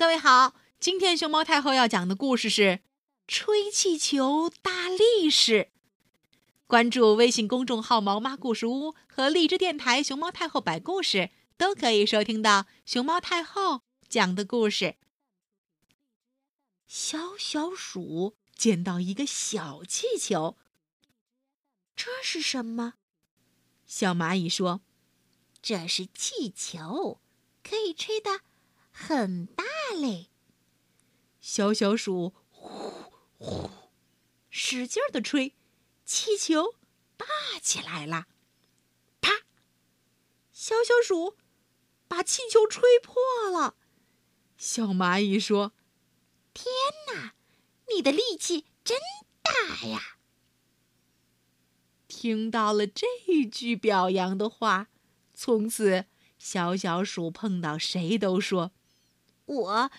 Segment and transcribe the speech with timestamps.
[0.00, 2.62] 各位好，今天熊猫太后要讲的故事是
[3.28, 5.52] 《吹气球大力士》。
[6.66, 11.28] 关注微信公众号“毛妈故事屋”和荔枝电台“熊猫太后摆故事”，
[11.58, 14.96] 都可以收听到熊猫太后讲的故事。
[16.86, 20.56] 小小鼠捡到一个小气球，
[21.94, 22.94] 这是什么？
[23.86, 24.80] 小蚂蚁说
[25.60, 27.20] ：“这是气球，
[27.62, 28.40] 可以吹得
[28.90, 29.64] 很大。”
[30.00, 30.28] 嘞！
[31.40, 33.70] 小小鼠呼呼
[34.50, 35.54] 使劲的吹，
[36.04, 36.74] 气球
[37.16, 37.26] 大
[37.62, 38.26] 起来了。
[39.20, 39.30] 啪！
[40.52, 41.36] 小小鼠
[42.08, 43.76] 把气球吹破了。
[44.56, 45.72] 小蚂蚁说
[46.52, 46.66] ：“天
[47.14, 47.34] 哪，
[47.94, 48.98] 你的力气真
[49.42, 50.18] 大呀！”
[52.06, 53.06] 听到了这
[53.50, 54.88] 句表扬的话，
[55.32, 56.04] 从此
[56.36, 58.72] 小小鼠碰到谁都说。
[59.50, 59.90] 我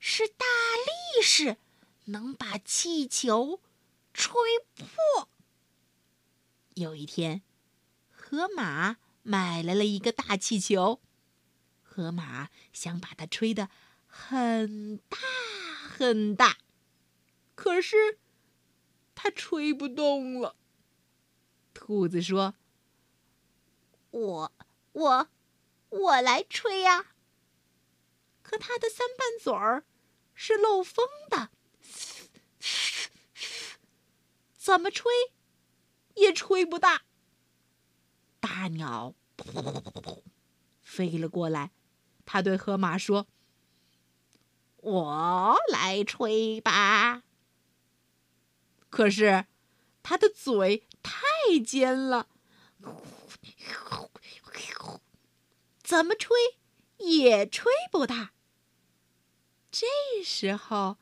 [0.00, 1.56] 是大力士，
[2.06, 3.60] 能把气球
[4.12, 4.34] 吹
[4.74, 5.28] 破。
[6.74, 7.42] 有一天，
[8.10, 11.00] 河马买来了一个大气球，
[11.80, 13.70] 河马想把它吹得
[14.08, 15.16] 很大
[15.88, 16.58] 很大，
[17.54, 18.18] 可是
[19.14, 20.56] 它吹不动了。
[21.72, 22.54] 兔子说
[24.10, 24.52] ：“我
[24.90, 25.28] 我
[25.90, 27.12] 我来吹呀！”
[28.48, 29.84] 和它的三瓣嘴儿
[30.34, 31.50] 是漏风的，
[34.56, 35.12] 怎么吹
[36.14, 37.02] 也吹不大。
[38.40, 39.14] 大鸟
[40.80, 41.72] 飞了过来，
[42.24, 43.26] 它对河马说
[44.80, 47.24] ：“我来吹吧。”
[48.88, 49.44] 可是
[50.02, 51.20] 它的嘴太
[51.62, 52.28] 尖了，
[55.82, 56.34] 怎么吹
[56.96, 58.32] 也吹不大。
[59.80, 60.96] 这时候，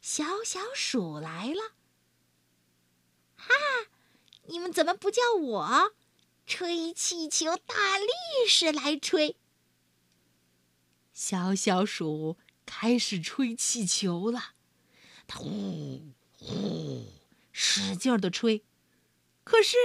[0.00, 1.74] 小小鼠来了。
[3.36, 3.52] 哈，
[4.44, 5.92] 你们怎么不叫我
[6.46, 8.08] 吹气球大力
[8.48, 9.36] 士来吹？
[11.12, 14.54] 小小鼠开始吹气球了，
[15.26, 16.00] 它呼
[16.38, 17.04] 呼
[17.52, 18.64] 使劲的吹，
[19.44, 19.76] 可是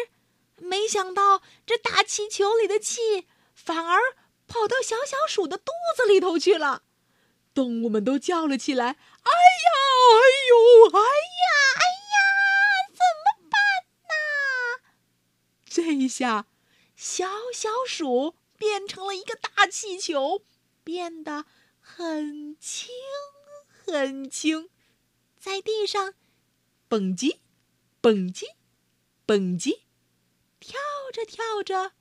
[0.56, 4.00] 没想到这大气球里的气反而
[4.48, 6.84] 跑到小小鼠的肚子里头去了。
[7.58, 8.86] 动物们都叫了起来
[9.26, 9.72] ：“哎呀，
[10.14, 11.82] 哎呦，哎呀，哎
[12.14, 12.20] 呀，
[12.94, 13.58] 怎么办
[14.04, 14.14] 呢？”
[15.66, 16.46] 这一下，
[16.96, 20.44] 小小鼠变成了一个大气球，
[20.84, 21.46] 变得
[21.80, 22.92] 很轻
[23.68, 24.70] 很轻，
[25.40, 26.14] 在地上
[26.88, 27.42] 蹦极
[28.00, 28.50] 蹦极
[29.26, 29.88] 蹦极，
[30.60, 30.80] 跳
[31.12, 31.94] 着跳着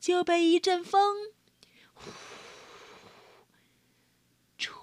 [0.00, 1.33] 就被一阵风。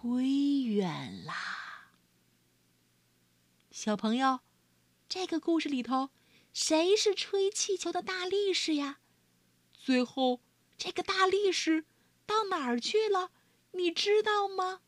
[0.02, 1.92] 归远啦，
[3.70, 4.40] 小朋友，
[5.08, 6.10] 这个故事里头，
[6.52, 8.98] 谁是吹气球的大力士呀？
[9.72, 10.42] 最后，
[10.76, 11.86] 这个大力士
[12.26, 13.30] 到哪儿去了？
[13.74, 14.82] 你知道吗？